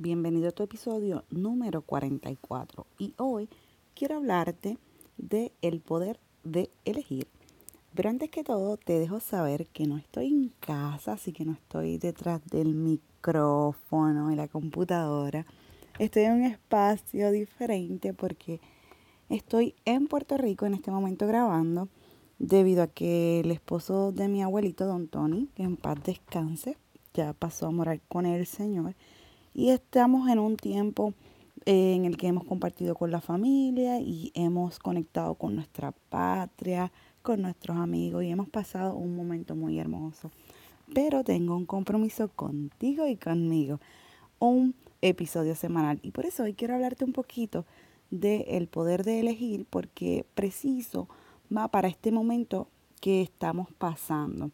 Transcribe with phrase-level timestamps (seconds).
[0.00, 3.50] bienvenido a tu episodio número 44 y hoy
[3.94, 4.78] quiero hablarte
[5.18, 7.28] de el poder de elegir.
[7.94, 11.52] Pero antes que todo te dejo saber que no estoy en casa, así que no
[11.52, 15.44] estoy detrás del micrófono y la computadora.
[15.98, 18.58] Estoy en un espacio diferente porque
[19.28, 21.90] estoy en Puerto Rico en este momento grabando
[22.38, 26.78] debido a que el esposo de mi abuelito, don Tony, que en paz descanse,
[27.12, 28.94] ya pasó a morar con el Señor.
[29.54, 31.14] Y estamos en un tiempo
[31.66, 36.92] eh, en el que hemos compartido con la familia y hemos conectado con nuestra patria,
[37.22, 40.30] con nuestros amigos y hemos pasado un momento muy hermoso.
[40.94, 43.80] Pero tengo un compromiso contigo y conmigo,
[44.38, 45.98] un episodio semanal.
[46.02, 47.66] Y por eso hoy quiero hablarte un poquito
[48.10, 51.08] del el poder de elegir porque preciso
[51.54, 52.68] va para este momento
[53.00, 54.50] que estamos pasando.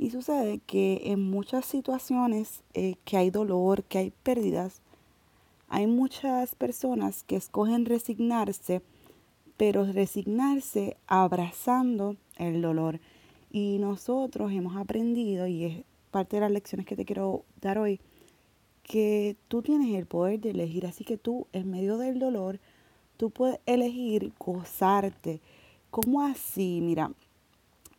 [0.00, 4.80] Y sucede que en muchas situaciones eh, que hay dolor, que hay pérdidas,
[5.68, 8.80] hay muchas personas que escogen resignarse,
[9.58, 12.98] pero resignarse abrazando el dolor.
[13.50, 18.00] Y nosotros hemos aprendido, y es parte de las lecciones que te quiero dar hoy,
[18.82, 20.86] que tú tienes el poder de elegir.
[20.86, 22.58] Así que tú, en medio del dolor,
[23.18, 25.42] tú puedes elegir gozarte.
[25.90, 26.80] ¿Cómo así?
[26.80, 27.12] Mira,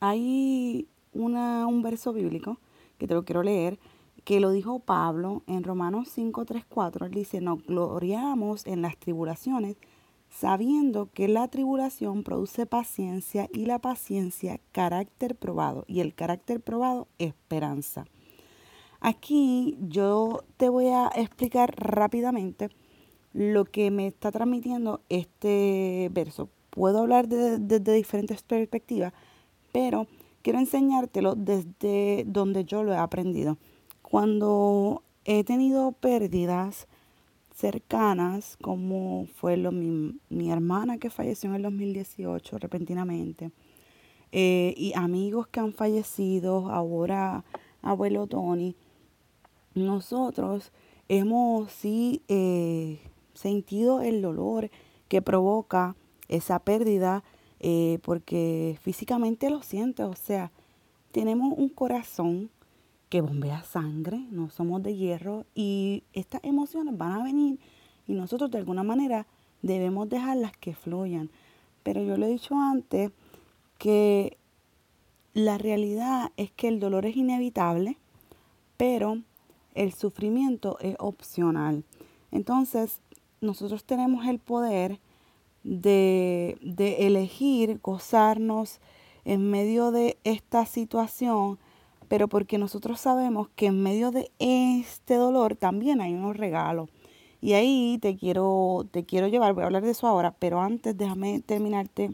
[0.00, 2.58] hay una, un verso bíblico
[2.98, 3.78] que te lo quiero leer,
[4.24, 7.06] que lo dijo Pablo en Romanos 5, 3, 4.
[7.06, 9.76] Él dice, nos gloriamos en las tribulaciones,
[10.28, 17.08] sabiendo que la tribulación produce paciencia y la paciencia carácter probado y el carácter probado
[17.18, 18.04] esperanza.
[19.00, 22.68] Aquí yo te voy a explicar rápidamente
[23.32, 26.50] lo que me está transmitiendo este verso.
[26.68, 29.12] Puedo hablar desde de, diferentes perspectivas,
[29.72, 30.06] pero
[30.42, 33.58] quiero enseñártelo desde donde yo lo he aprendido.
[34.02, 36.88] Cuando he tenido pérdidas
[37.54, 43.50] cercanas, como fue lo, mi, mi hermana que falleció en el 2018 repentinamente,
[44.32, 47.44] eh, y amigos que han fallecido, ahora
[47.82, 48.76] abuelo Tony,
[49.74, 50.72] nosotros
[51.08, 53.00] hemos sí eh,
[53.34, 54.70] sentido el dolor
[55.08, 55.96] que provoca
[56.28, 57.24] esa pérdida
[57.60, 60.50] eh, porque físicamente lo sientes, o sea,
[61.12, 62.50] tenemos un corazón
[63.10, 67.58] que bombea sangre, no somos de hierro y estas emociones van a venir
[68.06, 69.26] y nosotros de alguna manera
[69.62, 71.30] debemos dejarlas que fluyan.
[71.82, 73.10] Pero yo le he dicho antes
[73.78, 74.36] que
[75.34, 77.98] la realidad es que el dolor es inevitable,
[78.76, 79.18] pero
[79.74, 81.84] el sufrimiento es opcional.
[82.30, 83.00] Entonces,
[83.40, 85.00] nosotros tenemos el poder
[85.62, 88.80] de, de elegir gozarnos
[89.24, 91.58] en medio de esta situación,
[92.08, 96.88] pero porque nosotros sabemos que en medio de este dolor también hay unos regalos.
[97.40, 100.96] Y ahí te quiero, te quiero llevar, voy a hablar de eso ahora, pero antes
[100.96, 102.10] déjame terminarte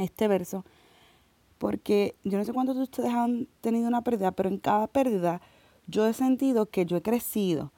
[0.00, 0.64] este verso,
[1.58, 5.40] porque yo no sé cuántos de ustedes han tenido una pérdida, pero en cada pérdida
[5.86, 7.72] yo he sentido que yo he crecido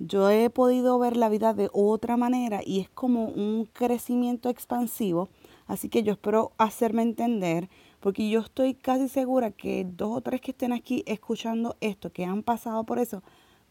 [0.00, 5.28] yo he podido ver la vida de otra manera y es como un crecimiento expansivo.
[5.66, 7.68] Así que yo espero hacerme entender,
[8.00, 12.24] porque yo estoy casi segura que dos o tres que estén aquí escuchando esto, que
[12.24, 13.22] han pasado por eso,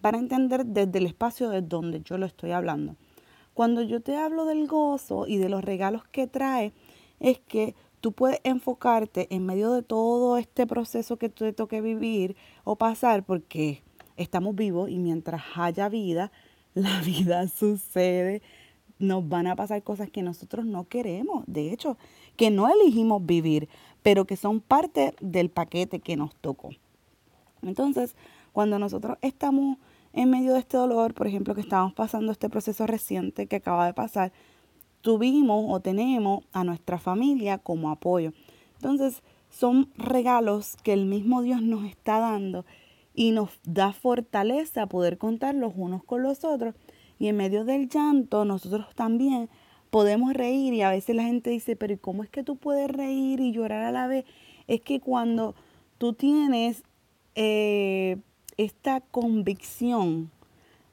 [0.01, 2.95] van a entender desde el espacio de donde yo lo estoy hablando.
[3.55, 6.73] Cuando yo te hablo del gozo y de los regalos que trae,
[7.19, 12.37] es que tú puedes enfocarte en medio de todo este proceso que te toque vivir
[12.63, 13.81] o pasar, porque
[14.19, 16.31] estamos vivos y mientras haya vida,
[16.73, 18.41] la vida sucede.
[18.99, 21.97] Nos van a pasar cosas que nosotros no queremos, de hecho,
[22.35, 23.69] que no elegimos vivir,
[24.03, 26.71] pero que son parte del paquete que nos tocó.
[27.61, 28.15] Entonces,
[28.51, 29.77] cuando nosotros estamos
[30.11, 33.85] en medio de este dolor, por ejemplo, que estamos pasando este proceso reciente que acaba
[33.85, 34.33] de pasar,
[35.01, 38.33] tuvimos o tenemos a nuestra familia como apoyo.
[38.75, 42.65] Entonces, son regalos que el mismo Dios nos está dando
[43.19, 46.73] y nos da fortaleza poder contar los unos con los otros.
[47.19, 49.49] Y en medio del llanto nosotros también
[49.89, 53.41] podemos reír y a veces la gente dice, pero ¿cómo es que tú puedes reír
[53.41, 54.23] y llorar a la vez?
[54.67, 55.53] Es que cuando
[55.97, 56.83] tú tienes
[57.35, 58.15] eh,
[58.55, 60.31] esta convicción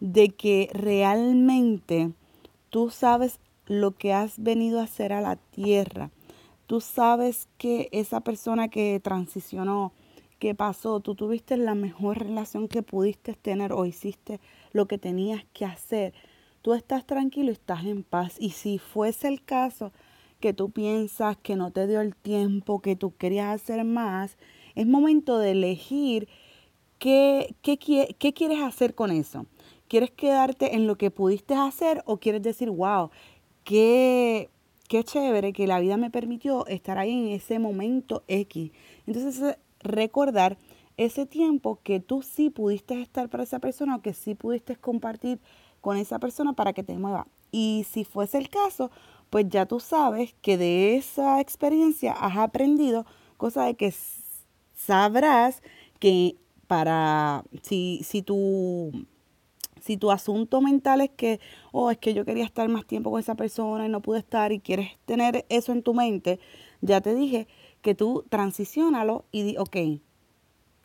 [0.00, 2.10] de que realmente
[2.70, 6.10] tú sabes lo que has venido a hacer a la tierra,
[6.66, 9.92] tú sabes que esa persona que transicionó,
[10.38, 14.38] ¿Qué pasó, tú tuviste la mejor relación que pudiste tener o hiciste
[14.72, 16.12] lo que tenías que hacer.
[16.60, 18.36] Tú estás tranquilo estás en paz.
[18.38, 19.92] Y si fuese el caso
[20.40, 24.36] que tú piensas que no te dio el tiempo, que tú querías hacer más,
[24.74, 26.28] es momento de elegir
[26.98, 27.78] ¿qué, qué,
[28.18, 29.46] qué quieres hacer con eso?
[29.88, 33.10] ¿Quieres quedarte en lo que pudiste hacer o quieres decir, wow,
[33.64, 34.50] qué,
[34.88, 38.72] qué chévere que la vida me permitió estar ahí en ese momento X?
[39.06, 39.56] Entonces,
[39.86, 40.58] recordar
[40.96, 45.40] ese tiempo que tú sí pudiste estar para esa persona o que sí pudiste compartir
[45.80, 47.26] con esa persona para que te mueva.
[47.52, 48.90] Y si fuese el caso,
[49.30, 53.06] pues ya tú sabes que de esa experiencia has aprendido
[53.36, 53.94] cosa de que
[54.74, 55.62] sabrás
[55.98, 56.36] que
[56.66, 59.06] para si, si tu
[59.80, 61.38] si tu asunto mental es que,
[61.70, 64.50] oh, es que yo quería estar más tiempo con esa persona y no pude estar
[64.50, 66.40] y quieres tener eso en tu mente,
[66.80, 67.46] ya te dije
[67.86, 69.76] que tú transicionalo y di, ok,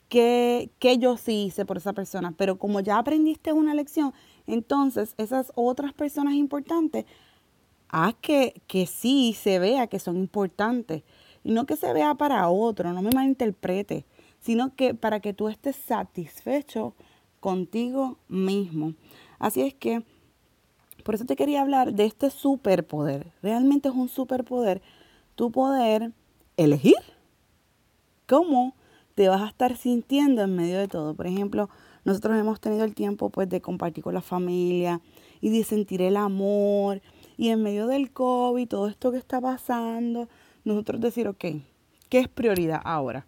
[0.07, 2.35] ¿qué, ¿qué yo sí hice por esa persona?
[2.37, 4.13] Pero como ya aprendiste una lección,
[4.45, 7.05] entonces esas otras personas importantes,
[7.89, 11.01] haz que, que sí se vea que son importantes.
[11.43, 14.05] Y no que se vea para otro, no me malinterprete,
[14.39, 16.93] sino que para que tú estés satisfecho
[17.39, 18.93] contigo mismo.
[19.39, 20.03] Así es que,
[21.03, 23.31] por eso te quería hablar de este superpoder.
[23.41, 24.83] Realmente es un superpoder
[25.33, 26.11] tu poder
[26.63, 26.95] elegir
[28.27, 28.75] cómo
[29.15, 31.13] te vas a estar sintiendo en medio de todo.
[31.13, 31.69] Por ejemplo,
[32.05, 35.01] nosotros hemos tenido el tiempo pues de compartir con la familia
[35.41, 37.01] y de sentir el amor
[37.37, 40.29] y en medio del COVID, todo esto que está pasando,
[40.63, 41.45] nosotros decir, ok,
[42.09, 43.27] ¿qué es prioridad ahora?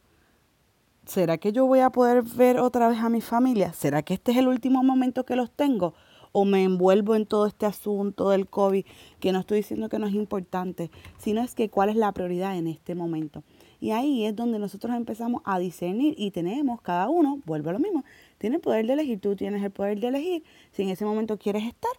[1.05, 3.73] ¿Será que yo voy a poder ver otra vez a mi familia?
[3.73, 5.95] ¿Será que este es el último momento que los tengo?
[6.33, 8.85] ¿O me envuelvo en todo este asunto del COVID?
[9.21, 12.57] Que no estoy diciendo que no es importante, sino es que cuál es la prioridad
[12.57, 13.43] en este momento.
[13.79, 17.79] Y ahí es donde nosotros empezamos a discernir y tenemos, cada uno, vuelve a lo
[17.79, 18.03] mismo,
[18.37, 21.37] tiene el poder de elegir, tú tienes el poder de elegir si en ese momento
[21.37, 21.91] quieres estar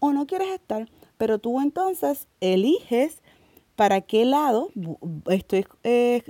[0.00, 3.22] o no quieres estar, pero tú entonces eliges
[3.76, 4.70] para qué lado,
[5.30, 6.24] estoy eh,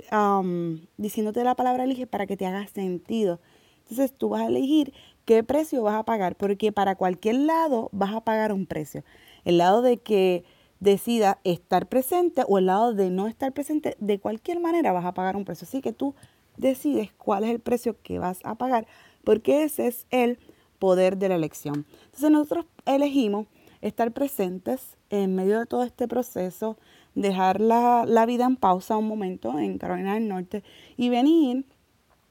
[0.97, 3.39] diciéndote la palabra elige para que te haga sentido.
[3.89, 4.93] Entonces tú vas a elegir
[5.29, 9.03] qué precio vas a pagar, porque para cualquier lado vas a pagar un precio.
[9.45, 10.43] El lado de que
[10.79, 15.13] decida estar presente o el lado de no estar presente, de cualquier manera vas a
[15.13, 15.67] pagar un precio.
[15.67, 16.15] Así que tú
[16.57, 18.87] decides cuál es el precio que vas a pagar,
[19.23, 20.39] porque ese es el
[20.79, 21.85] poder de la elección.
[22.05, 23.45] Entonces nosotros elegimos
[23.81, 26.75] estar presentes en medio de todo este proceso,
[27.13, 30.63] dejar la, la vida en pausa un momento en Carolina del Norte
[30.97, 31.65] y venir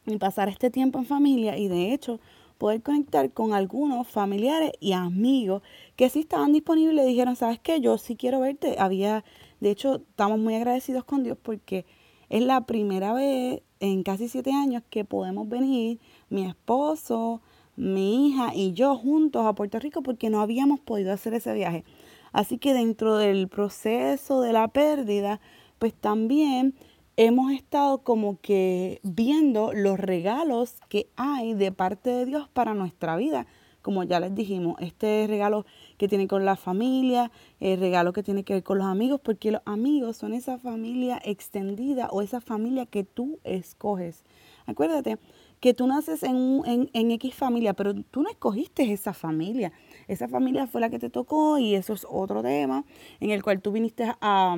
[0.04, 2.18] y pasar este tiempo en familia y de hecho
[2.58, 5.62] poder conectar con algunos familiares y amigos
[5.96, 7.80] que sí estaban disponibles dijeron, ¿sabes qué?
[7.80, 8.76] Yo sí quiero verte.
[8.78, 9.24] Había,
[9.60, 11.86] de hecho, estamos muy agradecidos con Dios porque
[12.28, 17.40] es la primera vez en casi siete años que podemos venir, mi esposo,
[17.76, 21.84] mi hija y yo juntos a Puerto Rico porque no habíamos podido hacer ese viaje.
[22.32, 25.40] Así que dentro del proceso de la pérdida,
[25.78, 26.74] pues también
[27.18, 33.16] hemos estado como que viendo los regalos que hay de parte de Dios para nuestra
[33.16, 33.48] vida.
[33.82, 35.66] Como ya les dijimos, este regalo
[35.96, 39.50] que tiene con la familia, el regalo que tiene que ver con los amigos, porque
[39.50, 44.24] los amigos son esa familia extendida o esa familia que tú escoges.
[44.66, 45.18] Acuérdate
[45.58, 49.72] que tú naces en, en, en X familia, pero tú no escogiste esa familia.
[50.06, 52.84] Esa familia fue la que te tocó y eso es otro tema
[53.18, 54.56] en el cual tú viniste a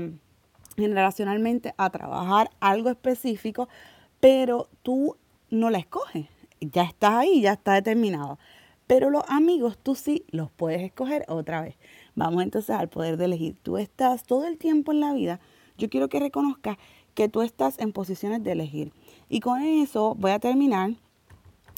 [0.80, 3.68] generacionalmente a trabajar algo específico,
[4.18, 5.16] pero tú
[5.50, 6.26] no la escoges.
[6.60, 8.38] Ya estás ahí, ya está determinado.
[8.86, 11.76] Pero los amigos tú sí los puedes escoger otra vez.
[12.16, 13.56] Vamos entonces al poder de elegir.
[13.62, 15.40] Tú estás todo el tiempo en la vida.
[15.78, 16.76] Yo quiero que reconozcas
[17.14, 18.92] que tú estás en posiciones de elegir.
[19.28, 20.94] Y con eso voy a terminar,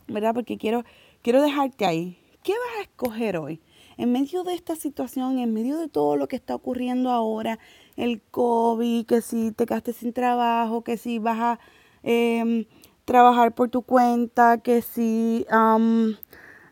[0.09, 0.35] ¿verdad?
[0.35, 0.85] Porque quiero,
[1.21, 2.19] quiero dejarte ahí.
[2.43, 3.61] ¿Qué vas a escoger hoy?
[3.97, 7.59] En medio de esta situación, en medio de todo lo que está ocurriendo ahora,
[7.97, 11.61] el COVID, que si te quedaste sin trabajo, que si vas a
[12.03, 12.65] em,
[13.05, 15.47] trabajar por tu cuenta, que si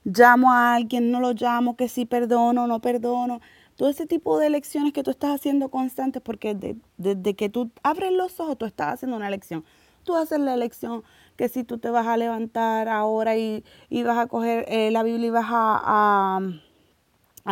[0.04, 3.40] llamo a alguien, no lo llamo, que si perdono, no perdono.
[3.76, 6.54] Todo ese tipo de elecciones que tú estás haciendo constantes, porque
[6.98, 9.64] desde que tú abres los ojos, tú estás haciendo una elección.
[10.04, 11.02] Tú haces la elección
[11.36, 13.64] que si tú te vas a levantar ahora y,
[14.04, 16.40] vas a coger eh, la Biblia y vas a,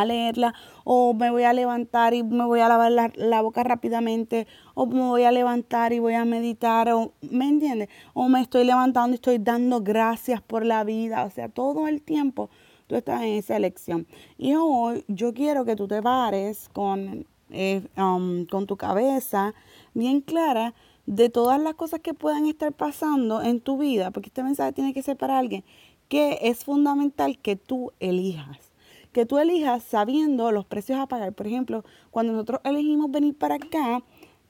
[0.04, 4.46] leerla, o me voy a levantar y me voy a lavar la, la, boca rápidamente,
[4.74, 7.88] o me voy a levantar y voy a meditar, o, ¿me entiendes?
[8.14, 12.02] O me estoy levantando y estoy dando gracias por la vida, o sea, todo el
[12.02, 12.50] tiempo
[12.88, 14.06] tú estás en esa elección.
[14.36, 19.54] Y hoy yo quiero que tú te pares con, eh, um, con tu cabeza
[19.94, 20.74] bien clara
[21.06, 24.92] de todas las cosas que puedan estar pasando en tu vida, porque este mensaje tiene
[24.92, 25.64] que ser para alguien,
[26.08, 28.67] que es fundamental que tú elijas.
[29.12, 31.32] Que tú elijas sabiendo los precios a pagar.
[31.32, 34.02] Por ejemplo, cuando nosotros elegimos venir para acá,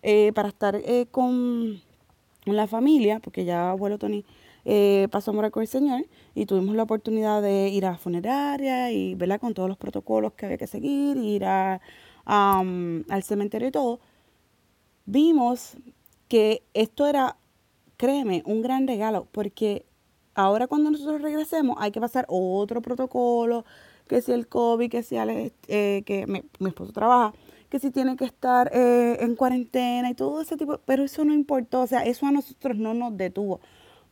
[0.03, 1.81] eh, para estar eh, con
[2.45, 4.25] la familia, porque ya abuelo Tony
[4.65, 8.93] eh, pasó a morar con el Señor y tuvimos la oportunidad de ir a funeraria
[8.93, 11.81] y con todos los protocolos que había que seguir, ir a,
[12.27, 14.01] al cementerio y todo,
[15.07, 15.77] vimos
[16.29, 17.37] que esto era,
[17.97, 19.87] créeme, un gran regalo, porque
[20.35, 23.65] ahora cuando nosotros regresemos hay que pasar otro protocolo,
[24.09, 27.35] que si el COVID, que si eh, que mi, esposo trabaja,
[27.69, 31.35] que si tiene que estar eh, en cuarentena y todo ese tipo, pero eso no
[31.35, 33.61] importó, o sea, eso a nosotros no nos detuvo,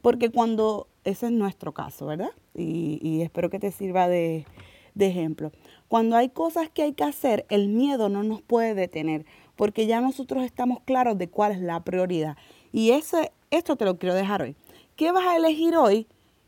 [0.02, 2.30] porque cuando, ese es nuestro caso, ¿verdad?
[2.54, 4.46] Y, espero que te sirva de,
[4.94, 5.50] de ejemplo.
[5.88, 9.24] Cuando hay cosas que hay que hacer, el miedo no nos puede detener,
[9.56, 12.36] porque ya nosotros estamos claros de cuál es la prioridad.
[12.72, 14.54] Y ese, esto te lo quiero dejar hoy.
[14.96, 16.06] ¿Qué vas a elegir hoy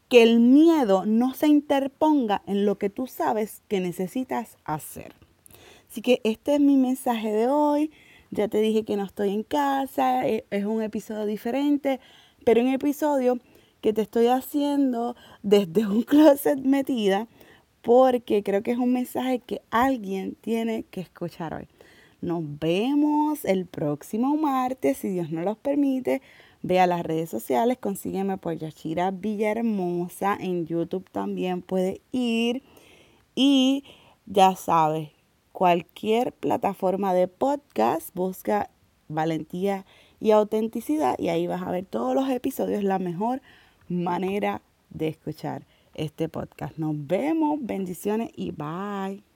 [0.09, 5.15] que el miedo no se interponga en lo que tú sabes que necesitas hacer.
[5.91, 7.91] Así que este es mi mensaje de hoy.
[8.31, 12.01] Ya te dije que no estoy en casa, e, es un episodio diferente,
[12.45, 13.39] pero un episodio
[13.81, 17.27] que te estoy haciendo desde un closet metida
[17.83, 21.69] porque creo que es un mensaje que alguien tiene que escuchar hoy.
[22.21, 26.21] Nos vemos el próximo martes, si Dios nos lo permite,
[26.63, 30.37] Ve a las redes sociales, consígueme por Yashira Villahermosa.
[30.41, 32.63] En YouTube también puede ir.
[33.35, 33.85] Y
[34.27, 35.11] ya sabes,
[35.53, 38.71] cualquier plataforma de podcast, busca
[39.09, 39.87] valentía
[40.21, 43.41] y autenticidad y ahí vas a ver todos los episodios, la mejor
[43.89, 46.79] manera de escuchar este podcast.
[46.79, 49.28] Nos vemos, bendiciones y bye.